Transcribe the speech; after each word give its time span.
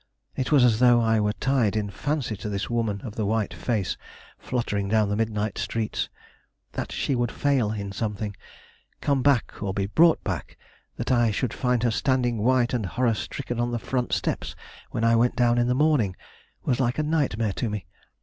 It 0.35 0.51
was 0.51 0.63
as 0.63 0.79
though 0.79 0.99
I 0.99 1.19
were 1.19 1.33
tied 1.33 1.75
in 1.75 1.91
fancy 1.91 2.35
to 2.37 2.49
this 2.49 2.71
woman 2.71 3.01
of 3.01 3.13
the 3.13 3.23
white 3.27 3.53
face 3.53 3.97
fluttering 4.39 4.87
down 4.89 5.09
the 5.09 5.15
midnight 5.15 5.59
streets. 5.59 6.09
That 6.71 6.91
she 6.91 7.13
would 7.13 7.31
fail 7.31 7.71
in 7.73 7.91
something 7.91 8.35
come 8.99 9.21
back 9.21 9.61
or 9.61 9.75
be 9.75 9.85
brought 9.85 10.23
back 10.23 10.57
that 10.95 11.11
I 11.11 11.29
should 11.29 11.53
find 11.53 11.83
her 11.83 11.91
standing 11.91 12.39
white 12.39 12.73
and 12.73 12.87
horror 12.87 13.13
stricken 13.13 13.59
on 13.59 13.69
the 13.71 13.77
front 13.77 14.11
steps 14.11 14.55
when 14.89 15.03
I 15.03 15.15
went 15.15 15.35
down 15.35 15.59
in 15.59 15.67
the 15.67 15.75
morning, 15.75 16.15
was 16.63 16.79
like 16.79 16.97
a 16.97 17.03
nightmare 17.03 17.53
to 17.53 17.69
me. 17.69 17.85